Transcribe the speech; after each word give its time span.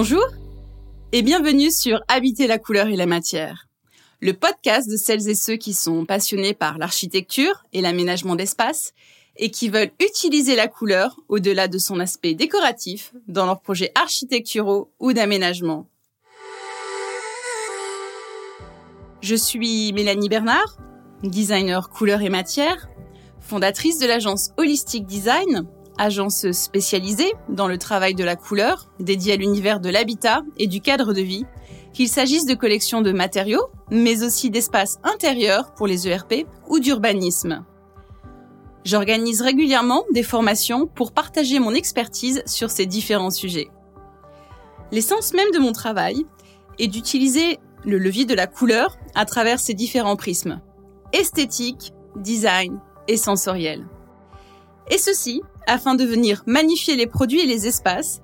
Bonjour 0.00 0.28
et 1.10 1.22
bienvenue 1.22 1.72
sur 1.72 2.02
Habiter 2.06 2.46
la 2.46 2.58
couleur 2.58 2.86
et 2.86 2.94
la 2.94 3.06
matière, 3.06 3.66
le 4.20 4.32
podcast 4.32 4.88
de 4.88 4.96
celles 4.96 5.28
et 5.28 5.34
ceux 5.34 5.56
qui 5.56 5.74
sont 5.74 6.04
passionnés 6.04 6.54
par 6.54 6.78
l'architecture 6.78 7.64
et 7.72 7.80
l'aménagement 7.80 8.36
d'espace 8.36 8.92
et 9.38 9.50
qui 9.50 9.68
veulent 9.68 9.90
utiliser 10.00 10.54
la 10.54 10.68
couleur 10.68 11.18
au-delà 11.28 11.66
de 11.66 11.78
son 11.78 11.98
aspect 11.98 12.34
décoratif 12.34 13.12
dans 13.26 13.44
leurs 13.44 13.60
projets 13.60 13.90
architecturaux 13.96 14.92
ou 15.00 15.12
d'aménagement. 15.12 15.88
Je 19.20 19.34
suis 19.34 19.92
Mélanie 19.92 20.28
Bernard, 20.28 20.78
designer 21.24 21.90
couleur 21.90 22.22
et 22.22 22.28
matière, 22.28 22.88
fondatrice 23.40 23.98
de 23.98 24.06
l'agence 24.06 24.50
Holistic 24.58 25.06
Design, 25.06 25.66
agence 25.98 26.50
spécialisée 26.52 27.32
dans 27.48 27.68
le 27.68 27.78
travail 27.78 28.14
de 28.14 28.24
la 28.24 28.36
couleur, 28.36 28.88
dédiée 29.00 29.34
à 29.34 29.36
l'univers 29.36 29.80
de 29.80 29.90
l'habitat 29.90 30.42
et 30.56 30.66
du 30.66 30.80
cadre 30.80 31.12
de 31.12 31.20
vie, 31.20 31.44
qu'il 31.92 32.08
s'agisse 32.08 32.46
de 32.46 32.54
collections 32.54 33.02
de 33.02 33.12
matériaux, 33.12 33.68
mais 33.90 34.22
aussi 34.22 34.50
d'espaces 34.50 34.98
intérieurs 35.02 35.74
pour 35.74 35.86
les 35.86 36.08
ERP 36.08 36.46
ou 36.68 36.78
d'urbanisme. 36.78 37.64
J'organise 38.84 39.42
régulièrement 39.42 40.04
des 40.12 40.22
formations 40.22 40.86
pour 40.86 41.12
partager 41.12 41.58
mon 41.58 41.74
expertise 41.74 42.42
sur 42.46 42.70
ces 42.70 42.86
différents 42.86 43.30
sujets. 43.30 43.68
L'essence 44.92 45.34
même 45.34 45.50
de 45.52 45.58
mon 45.58 45.72
travail 45.72 46.24
est 46.78 46.88
d'utiliser 46.88 47.58
le 47.84 47.98
levier 47.98 48.24
de 48.24 48.34
la 48.34 48.46
couleur 48.46 48.96
à 49.14 49.24
travers 49.24 49.60
ces 49.60 49.74
différents 49.74 50.16
prismes. 50.16 50.60
Esthétique, 51.12 51.92
design 52.16 52.80
et 53.08 53.16
sensoriel. 53.16 53.86
Et 54.90 54.98
ceci 54.98 55.42
afin 55.68 55.94
de 55.94 56.04
venir 56.04 56.42
magnifier 56.46 56.96
les 56.96 57.06
produits 57.06 57.40
et 57.40 57.46
les 57.46 57.68
espaces 57.68 58.20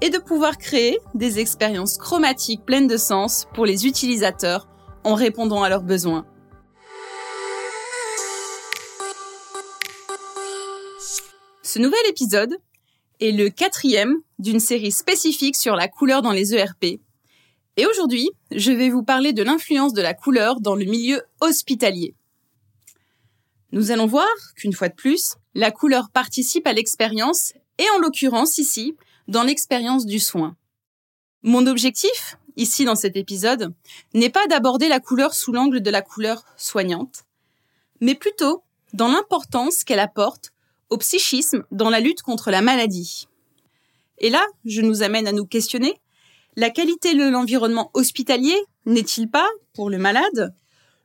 et 0.00 0.10
de 0.10 0.18
pouvoir 0.18 0.58
créer 0.58 0.98
des 1.14 1.38
expériences 1.38 1.96
chromatiques 1.96 2.64
pleines 2.64 2.88
de 2.88 2.96
sens 2.96 3.46
pour 3.54 3.66
les 3.66 3.86
utilisateurs 3.86 4.66
en 5.04 5.14
répondant 5.14 5.62
à 5.62 5.68
leurs 5.68 5.84
besoins. 5.84 6.26
Ce 11.62 11.78
nouvel 11.78 12.00
épisode 12.08 12.56
est 13.20 13.32
le 13.32 13.50
quatrième 13.50 14.16
d'une 14.38 14.60
série 14.60 14.92
spécifique 14.92 15.56
sur 15.56 15.76
la 15.76 15.86
couleur 15.86 16.22
dans 16.22 16.32
les 16.32 16.54
ERP 16.54 16.98
et 17.78 17.84
aujourd'hui, 17.84 18.30
je 18.52 18.72
vais 18.72 18.88
vous 18.88 19.02
parler 19.02 19.34
de 19.34 19.42
l'influence 19.42 19.92
de 19.92 20.00
la 20.00 20.14
couleur 20.14 20.60
dans 20.60 20.74
le 20.74 20.86
milieu 20.86 21.20
hospitalier. 21.42 22.14
Nous 23.72 23.90
allons 23.90 24.06
voir 24.06 24.28
qu'une 24.56 24.72
fois 24.72 24.88
de 24.88 24.94
plus, 24.94 25.34
la 25.54 25.70
couleur 25.70 26.10
participe 26.10 26.66
à 26.66 26.72
l'expérience 26.72 27.52
et 27.78 27.88
en 27.94 27.98
l'occurrence 27.98 28.58
ici, 28.58 28.96
dans 29.28 29.42
l'expérience 29.42 30.06
du 30.06 30.20
soin. 30.20 30.56
Mon 31.42 31.66
objectif, 31.66 32.38
ici 32.56 32.84
dans 32.84 32.94
cet 32.94 33.16
épisode, 33.16 33.74
n'est 34.14 34.30
pas 34.30 34.46
d'aborder 34.46 34.88
la 34.88 35.00
couleur 35.00 35.34
sous 35.34 35.52
l'angle 35.52 35.80
de 35.80 35.90
la 35.90 36.02
couleur 36.02 36.44
soignante, 36.56 37.24
mais 38.00 38.14
plutôt 38.14 38.62
dans 38.92 39.08
l'importance 39.08 39.84
qu'elle 39.84 39.98
apporte 39.98 40.52
au 40.88 40.98
psychisme 40.98 41.64
dans 41.70 41.90
la 41.90 42.00
lutte 42.00 42.22
contre 42.22 42.50
la 42.50 42.62
maladie. 42.62 43.28
Et 44.18 44.30
là, 44.30 44.44
je 44.64 44.80
nous 44.80 45.02
amène 45.02 45.26
à 45.26 45.32
nous 45.32 45.46
questionner 45.46 46.00
la 46.58 46.70
qualité 46.70 47.14
de 47.14 47.28
l'environnement 47.28 47.90
hospitalier 47.92 48.56
n'est-il 48.86 49.28
pas, 49.28 49.46
pour 49.74 49.90
le 49.90 49.98
malade, 49.98 50.54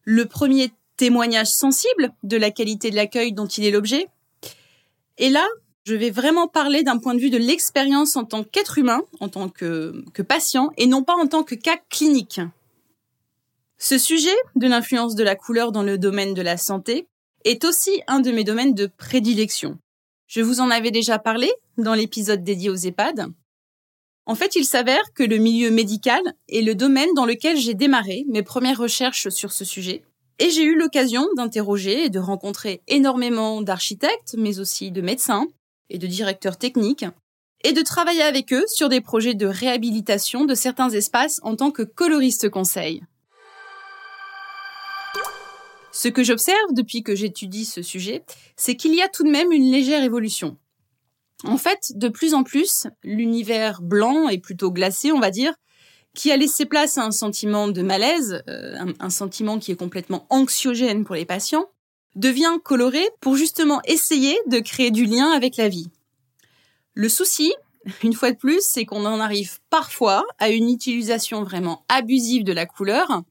le 0.05 0.25
premier 0.25 0.71
témoignage 1.01 1.47
sensible 1.47 2.13
de 2.21 2.37
la 2.37 2.51
qualité 2.51 2.91
de 2.91 2.95
l'accueil 2.95 3.33
dont 3.33 3.47
il 3.47 3.65
est 3.65 3.71
l'objet 3.71 4.07
Et 5.17 5.29
là, 5.29 5.47
je 5.83 5.95
vais 5.95 6.11
vraiment 6.11 6.47
parler 6.47 6.83
d'un 6.83 6.99
point 6.99 7.15
de 7.15 7.19
vue 7.19 7.31
de 7.31 7.39
l'expérience 7.39 8.15
en 8.15 8.23
tant 8.23 8.43
qu'être 8.43 8.77
humain, 8.77 9.01
en 9.19 9.27
tant 9.27 9.49
que, 9.49 10.03
patient, 10.21 10.69
et 10.77 10.85
non 10.85 11.01
pas 11.01 11.15
en 11.15 11.25
tant 11.25 11.41
que 11.41 11.55
cas 11.55 11.77
clinique. 11.89 12.39
Ce 13.79 13.97
sujet 13.97 14.35
de 14.55 14.67
l'influence 14.67 15.15
de 15.15 15.23
la 15.23 15.35
couleur 15.35 15.71
dans 15.71 15.81
le 15.81 15.97
domaine 15.97 16.35
de 16.35 16.41
la 16.43 16.57
santé 16.57 17.07
est 17.45 17.65
aussi 17.65 18.03
un 18.05 18.19
de 18.19 18.31
mes 18.31 18.43
domaines 18.43 18.75
de 18.75 18.85
prédilection. 18.85 19.79
Je 20.27 20.41
vous 20.41 20.59
en 20.59 20.69
avais 20.69 20.91
déjà 20.91 21.17
parlé 21.17 21.51
dans 21.79 21.95
l'épisode 21.95 22.43
dédié 22.43 22.69
aux 22.69 22.75
EHPAD, 22.75 23.33
en 24.27 24.35
fait, 24.35 24.55
il 24.55 24.65
s'avère 24.65 25.01
que 25.15 25.23
le 25.23 25.37
milieu 25.37 25.71
médical 25.71 26.21
est 26.47 26.61
le 26.61 26.75
domaine 26.75 27.09
dans 27.15 27.25
lequel 27.25 27.57
j'ai 27.57 27.73
démarré 27.73 28.23
mes 28.29 28.43
premières 28.43 28.77
recherches 28.77 29.29
sur 29.29 29.51
ce 29.51 29.65
sujet. 29.65 30.03
Et 30.41 30.49
j'ai 30.49 30.63
eu 30.63 30.75
l'occasion 30.75 31.27
d'interroger 31.37 32.05
et 32.05 32.09
de 32.09 32.17
rencontrer 32.17 32.81
énormément 32.87 33.61
d'architectes, 33.61 34.33
mais 34.39 34.59
aussi 34.59 34.89
de 34.89 34.99
médecins 34.99 35.45
et 35.91 35.99
de 35.99 36.07
directeurs 36.07 36.57
techniques, 36.57 37.05
et 37.63 37.73
de 37.73 37.81
travailler 37.83 38.23
avec 38.23 38.51
eux 38.51 38.63
sur 38.65 38.89
des 38.89 39.01
projets 39.01 39.35
de 39.35 39.45
réhabilitation 39.45 40.45
de 40.45 40.55
certains 40.55 40.89
espaces 40.89 41.39
en 41.43 41.55
tant 41.55 41.69
que 41.69 41.83
coloriste 41.83 42.49
conseil. 42.49 43.03
Ce 45.91 46.07
que 46.07 46.23
j'observe 46.23 46.73
depuis 46.73 47.03
que 47.03 47.15
j'étudie 47.15 47.65
ce 47.65 47.83
sujet, 47.83 48.23
c'est 48.55 48.75
qu'il 48.75 48.95
y 48.95 49.03
a 49.03 49.09
tout 49.09 49.23
de 49.23 49.29
même 49.29 49.51
une 49.51 49.71
légère 49.71 50.03
évolution. 50.03 50.57
En 51.43 51.57
fait, 51.57 51.91
de 51.93 52.07
plus 52.07 52.33
en 52.33 52.41
plus, 52.41 52.87
l'univers 53.03 53.83
blanc 53.83 54.27
et 54.27 54.39
plutôt 54.39 54.71
glacé, 54.71 55.11
on 55.11 55.19
va 55.19 55.29
dire, 55.29 55.53
qui 56.15 56.31
a 56.31 56.37
laissé 56.37 56.65
place 56.65 56.97
à 56.97 57.03
un 57.03 57.11
sentiment 57.11 57.67
de 57.67 57.81
malaise, 57.81 58.43
euh, 58.49 58.93
un, 58.99 59.09
sentiment 59.09 59.59
qui 59.59 59.71
est 59.71 59.75
complètement 59.75 60.25
anxiogène 60.29 61.05
pour 61.05 61.15
les 61.15 61.25
patients, 61.25 61.65
devient 62.15 62.57
coloré 62.63 63.03
pour 63.21 63.37
justement 63.37 63.81
essayer 63.85 64.37
de 64.47 64.59
créer 64.59 64.91
du 64.91 65.05
lien 65.05 65.31
avec 65.31 65.55
la 65.55 65.69
vie. 65.69 65.89
Le 66.93 67.07
souci, 67.07 67.53
une 68.03 68.13
fois 68.13 68.31
de 68.31 68.37
plus, 68.37 68.61
c'est 68.61 68.85
qu'on 68.85 69.05
en 69.05 69.19
arrive 69.19 69.59
parfois 69.69 70.25
à 70.37 70.49
une 70.49 70.69
utilisation 70.69 71.43
vraiment 71.43 71.85
abusive 71.87 72.43
de 72.43 72.53
la 72.53 72.65
couleur. 72.65 73.23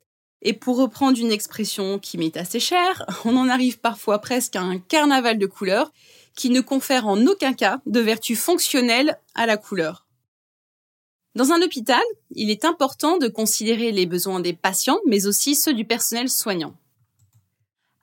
Et 0.43 0.55
pour 0.55 0.79
reprendre 0.79 1.19
une 1.19 1.31
expression 1.31 1.99
qui 1.99 2.17
m'est 2.17 2.39
assez 2.39 2.61
chère, 2.61 3.05
on 3.27 3.37
en 3.37 3.49
arrive 3.49 3.79
parfois 3.81 4.19
presque 4.21 4.57
à 4.57 4.63
un 4.63 4.79
carnaval 4.79 5.39
de 5.39 5.47
couleurs 5.47 5.93
qui 6.35 6.49
ne 6.49 6.63
confère 6.63 7.07
en 7.07 7.27
aucun 7.27 7.53
cas 7.53 7.81
de 7.85 8.01
vertu 8.01 8.37
fonctionnelle 8.37 9.19
à 9.35 9.45
la 9.45 9.59
couleur. 9.59 10.07
Dans 11.37 11.53
un 11.53 11.63
hôpital, 11.63 12.03
il 12.33 12.51
est 12.51 12.65
important 12.65 13.19
de 13.19 13.29
considérer 13.29 13.93
les 13.93 14.07
besoins 14.07 14.41
des 14.41 14.53
patients, 14.53 14.99
mais 15.07 15.27
aussi 15.27 15.55
ceux 15.55 15.75
du 15.75 15.85
personnel 15.85 16.29
soignant. 16.29 16.75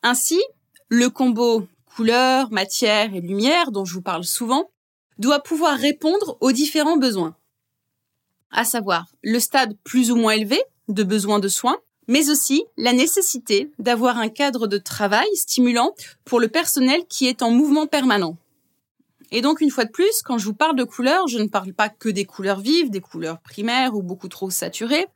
Ainsi, 0.01 0.41
le 0.88 1.09
combo 1.09 1.67
couleur, 1.95 2.51
matière 2.51 3.13
et 3.13 3.21
lumière 3.21 3.71
dont 3.71 3.83
je 3.83 3.93
vous 3.93 4.01
parle 4.01 4.23
souvent 4.23 4.69
doit 5.17 5.41
pouvoir 5.41 5.77
répondre 5.77 6.37
aux 6.39 6.51
différents 6.51 6.97
besoins. 6.97 7.35
À 8.51 8.63
savoir 8.63 9.07
le 9.23 9.39
stade 9.39 9.75
plus 9.83 10.11
ou 10.11 10.16
moins 10.16 10.33
élevé 10.33 10.61
de 10.87 11.03
besoin 11.03 11.39
de 11.39 11.49
soins, 11.49 11.77
mais 12.07 12.29
aussi 12.29 12.63
la 12.77 12.93
nécessité 12.93 13.71
d'avoir 13.79 14.17
un 14.17 14.29
cadre 14.29 14.67
de 14.67 14.77
travail 14.77 15.27
stimulant 15.35 15.93
pour 16.23 16.39
le 16.39 16.47
personnel 16.47 17.01
qui 17.09 17.27
est 17.27 17.41
en 17.41 17.51
mouvement 17.51 17.87
permanent. 17.87 18.37
Et 19.31 19.41
donc, 19.41 19.61
une 19.61 19.71
fois 19.71 19.85
de 19.85 19.91
plus, 19.91 20.21
quand 20.23 20.38
je 20.38 20.45
vous 20.45 20.53
parle 20.53 20.75
de 20.75 20.83
couleurs, 20.83 21.27
je 21.27 21.38
ne 21.38 21.47
parle 21.47 21.73
pas 21.73 21.89
que 21.89 22.09
des 22.09 22.25
couleurs 22.25 22.59
vives, 22.59 22.89
des 22.89 23.01
couleurs 23.01 23.39
primaires 23.39 23.95
ou 23.95 24.01
beaucoup 24.01 24.29
trop 24.29 24.49
saturées, 24.49 25.07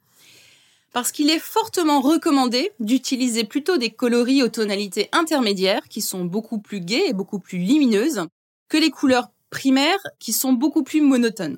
parce 0.92 1.12
qu'il 1.12 1.30
est 1.30 1.40
fortement 1.40 2.02
recommandé 2.02 2.72
d'utiliser 2.80 3.46
plutôt 3.46 3.78
des 3.78 3.92
coloris 3.92 4.44
aux 4.44 4.50
tonalités 4.50 5.08
intermédiaires 5.14 5.88
qui 5.88 6.02
sont 6.02 6.26
beaucoup 6.26 6.60
plus 6.60 6.82
gaies 6.82 7.08
et 7.08 7.14
beaucoup 7.14 7.40
plus 7.40 7.60
lumineuses 7.60 8.26
que 8.68 8.78
les 8.78 8.90
couleurs 8.90 9.30
primaires 9.50 10.06
qui 10.20 10.34
sont 10.34 10.54
beaucoup 10.54 10.84
plus 10.84 11.02
monotones. 11.02 11.58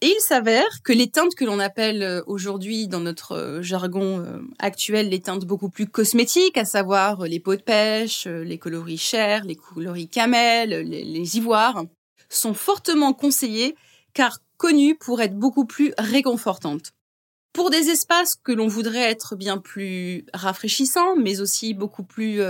Et 0.00 0.06
il 0.06 0.20
s'avère 0.20 0.82
que 0.84 0.92
les 0.92 1.10
teintes 1.10 1.34
que 1.34 1.44
l'on 1.44 1.58
appelle 1.58 2.04
euh, 2.04 2.22
aujourd'hui 2.28 2.86
dans 2.86 3.00
notre 3.00 3.32
euh, 3.32 3.62
jargon 3.62 4.20
euh, 4.20 4.38
actuel 4.60 5.08
les 5.08 5.20
teintes 5.20 5.44
beaucoup 5.44 5.70
plus 5.70 5.88
cosmétiques, 5.88 6.56
à 6.56 6.64
savoir 6.64 7.24
les 7.24 7.40
peaux 7.40 7.56
de 7.56 7.62
pêche, 7.62 8.26
les 8.26 8.58
coloris 8.58 8.98
chers, 8.98 9.44
les 9.44 9.56
coloris 9.56 10.08
camel, 10.08 10.70
les, 10.70 11.02
les 11.02 11.36
ivoires, 11.36 11.82
sont 12.28 12.54
fortement 12.54 13.12
conseillées 13.12 13.74
car 14.14 14.38
connues 14.56 14.94
pour 14.94 15.20
être 15.20 15.36
beaucoup 15.36 15.64
plus 15.64 15.92
réconfortantes. 15.98 16.92
Pour 17.52 17.70
des 17.70 17.88
espaces 17.88 18.36
que 18.36 18.52
l'on 18.52 18.68
voudrait 18.68 19.10
être 19.10 19.34
bien 19.34 19.58
plus 19.58 20.26
rafraîchissants, 20.32 21.16
mais 21.16 21.40
aussi 21.40 21.74
beaucoup 21.74 22.04
plus, 22.04 22.40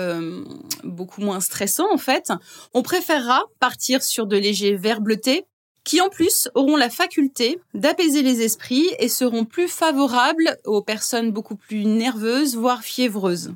beaucoup 0.84 1.22
moins 1.22 1.40
stressants 1.40 1.90
en 1.92 1.98
fait, 1.98 2.30
on 2.74 2.82
préférera 2.82 3.44
partir 3.58 4.02
sur 4.02 4.26
de 4.26 4.36
légers 4.36 4.76
verts 4.76 5.00
bleutés 5.00 5.46
qui 5.88 6.02
en 6.02 6.10
plus 6.10 6.50
auront 6.54 6.76
la 6.76 6.90
faculté 6.90 7.58
d'apaiser 7.72 8.20
les 8.20 8.42
esprits 8.42 8.90
et 8.98 9.08
seront 9.08 9.46
plus 9.46 9.68
favorables 9.68 10.58
aux 10.66 10.82
personnes 10.82 11.32
beaucoup 11.32 11.56
plus 11.56 11.86
nerveuses, 11.86 12.56
voire 12.56 12.82
fiévreuses. 12.82 13.54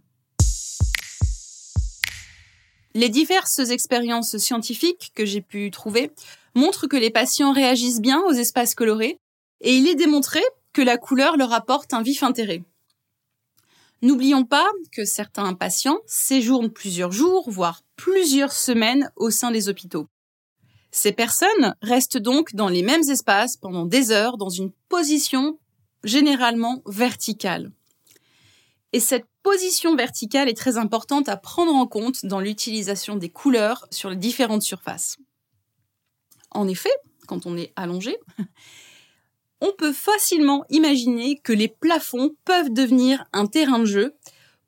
Les 2.95 3.11
diverses 3.11 3.59
expériences 3.59 4.39
scientifiques 4.39 5.13
que 5.15 5.27
j'ai 5.27 5.43
pu 5.43 5.71
trouver 5.71 6.11
montrent 6.55 6.87
que 6.87 6.97
les 6.97 7.11
patients 7.11 7.53
réagissent 7.53 8.01
bien 8.01 8.23
aux 8.23 8.33
espaces 8.33 8.75
colorés 8.75 9.19
et 9.61 9.75
il 9.75 9.87
est 9.87 9.95
démontré 9.95 10.41
que 10.73 10.81
la 10.81 10.97
couleur 10.97 11.37
leur 11.37 11.53
apporte 11.53 11.93
un 11.93 12.01
vif 12.01 12.23
intérêt. 12.23 12.63
N'oublions 14.01 14.47
pas 14.47 14.71
que 14.91 15.05
certains 15.05 15.53
patients 15.53 15.99
séjournent 16.07 16.73
plusieurs 16.73 17.13
jours, 17.13 17.51
voire 17.51 17.83
plusieurs 17.97 18.53
semaines 18.53 19.13
au 19.17 19.29
sein 19.29 19.51
des 19.51 19.69
hôpitaux. 19.69 20.09
Ces 20.95 21.13
personnes 21.13 21.75
restent 21.81 22.19
donc 22.19 22.55
dans 22.55 22.69
les 22.69 22.83
mêmes 22.83 23.09
espaces 23.09 23.57
pendant 23.57 23.87
des 23.87 24.13
heures 24.13 24.37
dans 24.37 24.51
une 24.51 24.71
position 24.91 25.59
généralement 26.05 26.83
verticale. 26.87 27.73
Et 28.93 29.01
cette 29.01 29.25
position 29.43 29.97
verticale 29.97 30.51
est 30.51 30.57
très 30.57 30.77
importante 30.77 31.31
à 31.31 31.39
prendre 31.39 31.75
en 31.75 31.87
compte 31.87 32.27
dans 32.27 32.41
l'utilisation 32.41 33.17
des 33.17 33.31
couleurs 33.31 33.87
sur 33.91 34.11
les 34.11 34.17
différentes 34.17 34.63
surfaces. 34.63 35.17
En 36.51 36.69
effet, 36.69 36.93
quand 37.27 37.47
on 37.47 37.57
est 37.57 37.73
allongé, 37.75 38.19
on 39.63 39.73
peut 39.73 39.95
facilement 39.95 40.67
imaginer 40.69 41.39
que 41.39 41.55
les 41.55 41.69
plafonds 41.69 42.37
peuvent 42.45 42.71
devenir 42.71 43.25
un 43.33 43.47
terrain 43.47 43.79
de 43.79 43.87
jeu 43.87 44.15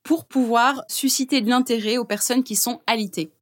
pour 0.03 0.25
pouvoir 0.25 0.85
susciter 0.88 1.43
de 1.43 1.50
l'intérêt 1.50 1.99
aux 1.99 2.06
personnes 2.06 2.44
qui 2.44 2.56
sont 2.56 2.81
alitées. 2.87 3.33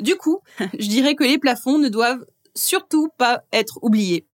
Du 0.00 0.16
coup, 0.16 0.40
je 0.58 0.88
dirais 0.88 1.14
que 1.14 1.24
les 1.24 1.38
plafonds 1.38 1.78
ne 1.78 1.88
doivent 1.88 2.24
surtout 2.54 3.08
pas 3.18 3.42
être 3.52 3.78
oubliés. 3.82 4.26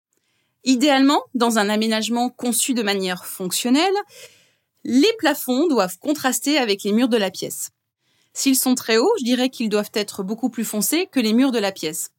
Idéalement, 0.64 1.22
dans 1.34 1.58
un 1.58 1.70
aménagement 1.70 2.30
conçu 2.30 2.74
de 2.74 2.84
manière 2.84 3.26
fonctionnelle, 3.26 3.94
les 4.84 5.12
plafonds 5.18 5.68
doivent 5.68 5.98
contraster 6.00 6.58
avec 6.58 6.84
les 6.84 6.92
murs 6.92 7.10
de 7.10 7.18
la 7.18 7.32
pièce. 7.32 7.72
S'ils 8.34 8.58
sont 8.58 8.76
très 8.76 8.98
hauts, 8.98 9.14
je 9.20 9.26
dirais 9.26 9.50
qu'ils 9.50 9.70
doivent 9.70 9.92
être 9.94 10.24
beaucoup 10.24 10.50
plus 10.50 10.64
foncés 10.64 11.08
que 11.12 11.20
les 11.20 11.34
murs 11.34 11.52
de 11.52 11.60
la 11.60 11.72
pièce. 11.72 12.12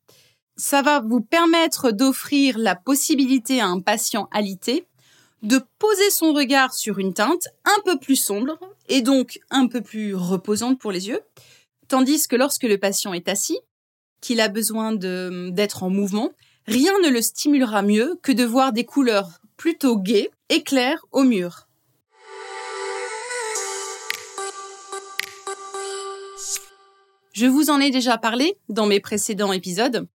Ça 0.57 0.83
va 0.83 1.01
vous 1.01 1.21
permettre 1.21 1.93
d'offrir 1.93 2.59
la 2.59 2.75
possibilité 2.75 3.61
à 3.61 3.67
un 3.67 3.81
patient 3.81 4.29
alité 4.33 4.87
de 5.43 5.61
poser 5.79 6.11
son 6.11 6.33
regard 6.33 6.73
sur 6.73 6.99
une 6.99 7.15
teinte 7.15 7.49
un 7.65 7.81
peu 7.85 7.99
plus 7.99 8.17
sombre 8.17 8.59
et 8.89 9.03
donc 9.03 9.41
un 9.51 9.67
peu 9.67 9.81
plus 9.81 10.15
reposante 10.15 10.79
pour 10.79 10.93
les 10.93 11.09
yeux, 11.09 11.21
tandis 11.93 12.27
que 12.27 12.37
lorsque 12.37 12.63
le 12.63 12.79
patient 12.79 13.13
est 13.13 13.29
assis, 13.29 13.59
qu'il 14.23 14.41
a 14.41 14.49
besoin 14.49 14.95
d'être 14.95 15.83
en 15.83 15.91
mouvement, 15.91 16.31
rien 16.67 16.99
ne 17.05 17.11
le 17.11 17.21
stimulera 17.21 17.83
mieux 17.83 18.19
que 18.23 18.33
de 18.33 18.45
voir 18.45 18.73
des 18.73 18.87
couleurs 18.87 19.43
plutôt 19.59 19.99
gaies 19.99 20.31
et 20.49 20.63
claires 20.63 21.05
au 21.13 21.23
mur. 21.23 21.69
Je 27.35 27.45
vous 27.45 27.69
en 27.69 27.79
ai 27.79 27.91
déjà 27.91 28.17
parlé 28.17 28.57
dans 28.71 28.87
mes 28.87 29.01
précédents 29.01 29.53
épisodes. 29.53 30.09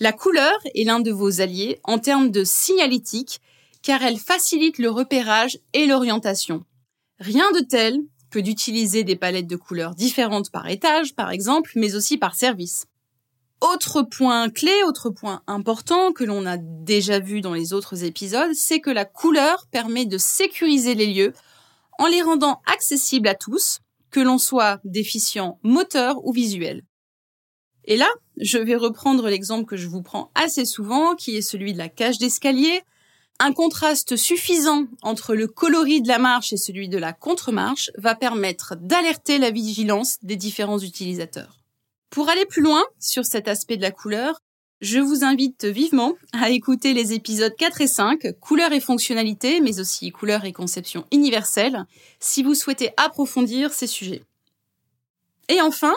La 0.00 0.14
couleur 0.14 0.58
est 0.74 0.84
l'un 0.84 1.00
de 1.00 1.12
vos 1.12 1.42
alliés 1.42 1.78
en 1.84 1.98
termes 1.98 2.30
de 2.30 2.42
signalétique 2.42 3.42
car 3.82 4.02
elle 4.02 4.18
facilite 4.18 4.78
le 4.78 4.88
repérage 4.88 5.58
et 5.74 5.84
l'orientation. 5.84 6.64
Rien 7.18 7.50
de 7.52 7.60
tel 7.60 7.98
que 8.30 8.38
d'utiliser 8.38 9.04
des 9.04 9.16
palettes 9.16 9.46
de 9.46 9.56
couleurs 9.56 9.94
différentes 9.94 10.50
par 10.50 10.68
étage, 10.68 11.14
par 11.14 11.30
exemple, 11.30 11.72
mais 11.76 11.94
aussi 11.94 12.18
par 12.18 12.34
service. 12.34 12.86
Autre 13.60 14.02
point 14.02 14.50
clé, 14.50 14.72
autre 14.86 15.10
point 15.10 15.42
important 15.48 16.12
que 16.12 16.22
l'on 16.22 16.46
a 16.46 16.56
déjà 16.58 17.18
vu 17.18 17.40
dans 17.40 17.54
les 17.54 17.72
autres 17.72 18.04
épisodes, 18.04 18.54
c'est 18.54 18.80
que 18.80 18.90
la 18.90 19.04
couleur 19.04 19.66
permet 19.70 20.06
de 20.06 20.18
sécuriser 20.18 20.94
les 20.94 21.12
lieux 21.12 21.32
en 21.98 22.06
les 22.06 22.22
rendant 22.22 22.60
accessibles 22.66 23.26
à 23.26 23.34
tous, 23.34 23.80
que 24.10 24.20
l'on 24.20 24.38
soit 24.38 24.80
déficient 24.84 25.58
moteur 25.64 26.24
ou 26.24 26.32
visuel. 26.32 26.84
Et 27.84 27.96
là, 27.96 28.08
je 28.36 28.58
vais 28.58 28.76
reprendre 28.76 29.28
l'exemple 29.28 29.64
que 29.64 29.76
je 29.76 29.88
vous 29.88 30.02
prends 30.02 30.30
assez 30.34 30.64
souvent, 30.64 31.16
qui 31.16 31.36
est 31.36 31.42
celui 31.42 31.72
de 31.72 31.78
la 31.78 31.88
cage 31.88 32.18
d'escalier. 32.18 32.82
Un 33.40 33.52
contraste 33.52 34.16
suffisant 34.16 34.86
entre 35.02 35.34
le 35.34 35.46
coloris 35.46 36.02
de 36.02 36.08
la 36.08 36.18
marche 36.18 36.52
et 36.52 36.56
celui 36.56 36.88
de 36.88 36.98
la 36.98 37.12
contre-marche 37.12 37.90
va 37.96 38.16
permettre 38.16 38.74
d'alerter 38.74 39.38
la 39.38 39.52
vigilance 39.52 40.18
des 40.22 40.34
différents 40.34 40.80
utilisateurs. 40.80 41.58
Pour 42.10 42.28
aller 42.30 42.46
plus 42.46 42.62
loin 42.62 42.82
sur 42.98 43.24
cet 43.24 43.46
aspect 43.46 43.76
de 43.76 43.82
la 43.82 43.92
couleur, 43.92 44.40
je 44.80 44.98
vous 44.98 45.24
invite 45.24 45.64
vivement 45.64 46.14
à 46.32 46.50
écouter 46.50 46.94
les 46.94 47.12
épisodes 47.12 47.54
4 47.56 47.80
et 47.80 47.86
5, 47.86 48.40
couleur 48.40 48.72
et 48.72 48.80
fonctionnalité, 48.80 49.60
mais 49.60 49.78
aussi 49.78 50.10
couleur 50.10 50.44
et 50.44 50.52
conception 50.52 51.04
universelle, 51.12 51.84
si 52.18 52.42
vous 52.42 52.54
souhaitez 52.54 52.90
approfondir 52.96 53.72
ces 53.72 53.86
sujets. 53.86 54.22
Et 55.48 55.60
enfin, 55.60 55.94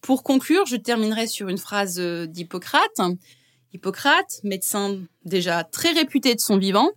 pour 0.00 0.22
conclure, 0.22 0.66
je 0.66 0.76
terminerai 0.76 1.26
sur 1.26 1.48
une 1.48 1.58
phrase 1.58 1.98
d'Hippocrate. 1.98 3.00
Hippocrate, 3.72 4.40
médecin 4.44 4.98
déjà 5.24 5.64
très 5.64 5.92
réputé 5.92 6.34
de 6.34 6.40
son 6.40 6.58
vivant, 6.58 6.90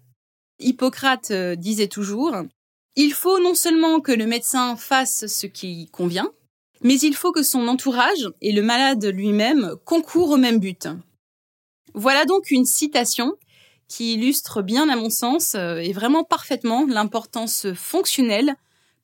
Hippocrate 0.60 1.32
euh, 1.32 1.56
disait 1.56 1.88
toujours 1.88 2.36
Il 2.96 3.14
faut 3.14 3.40
non 3.40 3.56
seulement 3.56 4.02
que 4.02 4.12
le 4.12 4.26
médecin 4.26 4.76
fasse 4.76 5.26
ce 5.28 5.48
qui 5.48 5.88
convient, 5.92 6.32
mais 6.82 6.96
il 7.00 7.16
faut 7.16 7.32
que 7.32 7.44
son 7.44 7.68
entourage 7.68 8.30
et 8.42 8.52
le 8.52 8.62
malade 8.62 9.06
lui-même 9.06 9.76
concourent 9.86 10.32
au 10.32 10.38
même 10.38 10.60
but. 10.60 10.88
Voilà 11.94 12.26
donc 12.26 12.52
une 12.52 12.66
citation 12.66 13.34
qui 13.88 14.14
illustre 14.14 14.62
bien, 14.62 14.90
à 14.90 14.96
mon 14.96 15.10
sens, 15.10 15.56
euh, 15.56 15.78
et 15.78 15.94
vraiment 15.94 16.24
parfaitement 16.24 16.86
l'importance 16.86 17.68
fonctionnelle, 17.74 18.56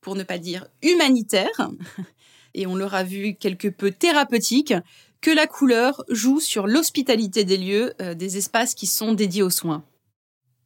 pour 0.02 0.16
ne 0.16 0.24
pas 0.24 0.40
dire 0.40 0.68
humanitaire, 0.82 1.70
et 2.54 2.66
on 2.66 2.76
l'aura 2.76 3.04
vu 3.04 3.36
quelque 3.36 3.68
peu 3.68 3.92
thérapeutique, 3.92 4.74
que 5.22 5.32
la 5.32 5.48
couleur 5.48 6.04
joue 6.10 6.40
sur 6.40 6.68
l'hospitalité 6.68 7.44
des 7.44 7.58
lieux, 7.58 7.94
euh, 8.02 8.14
des 8.16 8.38
espaces 8.38 8.74
qui 8.74 8.88
sont 8.88 9.12
dédiés 9.14 9.44
aux 9.44 9.50
soins. 9.50 9.84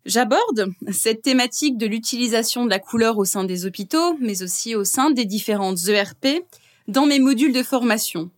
J'aborde 0.06 0.68
cette 0.92 1.24
thématique 1.24 1.78
de 1.78 1.88
l'utilisation 1.88 2.66
de 2.66 2.70
la 2.70 2.78
couleur 2.80 3.18
au 3.18 3.26
sein 3.26 3.44
des 3.44 3.66
hôpitaux, 3.66 4.16
mais 4.20 4.44
aussi 4.44 4.76
au 4.76 4.84
sein 4.84 5.10
des 5.12 5.26
différentes 5.26 5.88
ERP, 5.88 6.46
dans 6.88 7.08
mes 7.08 7.20
modules 7.20 7.54
de 7.54 7.64
formation. 7.64 8.30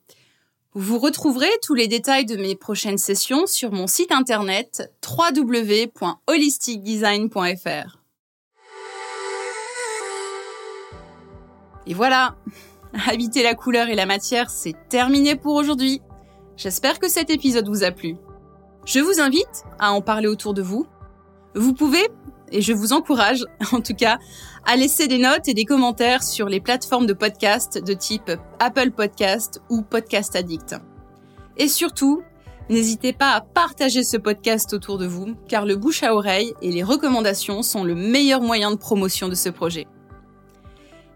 Vous 0.74 0.98
retrouverez 0.98 1.52
tous 1.64 1.74
les 1.74 1.88
détails 1.88 2.26
de 2.26 2.38
mes 2.38 2.56
prochaines 2.56 2.98
sessions 2.98 3.46
sur 3.48 3.72
mon 3.72 3.88
site 3.88 4.12
internet 4.12 4.92
www.holisticdesign.fr. 5.06 7.98
Et 11.86 11.94
voilà, 11.94 12.36
habiter 13.08 13.44
la 13.44 13.56
couleur 13.56 13.90
et 13.90 13.96
la 13.96 14.06
matière, 14.06 14.50
c'est 14.50 14.76
terminé 14.90 15.36
pour 15.36 15.56
aujourd'hui. 15.56 16.02
J'espère 16.58 16.98
que 16.98 17.08
cet 17.08 17.30
épisode 17.30 17.70
vous 17.70 17.84
a 17.84 17.92
plu. 17.92 18.18
Je 18.84 19.00
vous 19.00 19.22
invite 19.22 19.64
à 19.78 19.92
en 19.92 20.02
parler 20.02 20.28
autour 20.28 20.56
de 20.56 20.64
vous. 20.64 20.88
Vous 21.54 21.74
pouvez, 21.74 22.10
et 22.52 22.62
je 22.62 22.74
vous 22.74 22.94
encourage 22.94 23.46
en 23.72 23.80
tout 23.80 23.94
cas, 23.94 24.18
à 24.66 24.76
laisser 24.76 25.08
des 25.08 25.20
notes 25.20 25.48
et 25.48 25.54
des 25.54 25.66
commentaires 25.66 26.24
sur 26.24 26.50
les 26.50 26.60
plateformes 26.60 27.06
de 27.06 27.14
podcast 27.14 27.78
de 27.78 27.94
type 27.94 28.32
Apple 28.58 28.90
Podcast 28.90 29.62
ou 29.70 29.84
Podcast 29.84 30.36
Addict. 30.36 30.76
Et 31.58 31.68
surtout, 31.68 32.24
n'hésitez 32.72 33.14
pas 33.14 33.34
à 33.34 33.42
partager 33.42 34.04
ce 34.04 34.18
podcast 34.18 34.74
autour 34.74 34.98
de 34.98 35.06
vous, 35.06 35.36
car 35.48 35.64
le 35.64 35.76
bouche 35.76 36.02
à 36.02 36.16
oreille 36.16 36.56
et 36.64 36.72
les 36.72 36.84
recommandations 36.84 37.62
sont 37.62 37.84
le 37.84 37.94
meilleur 37.94 38.42
moyen 38.42 38.72
de 38.72 38.78
promotion 38.78 39.30
de 39.30 39.36
ce 39.36 39.50
projet. 39.50 39.86